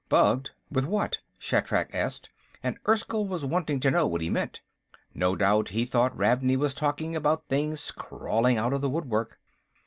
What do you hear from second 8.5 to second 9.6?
out of the woodwork.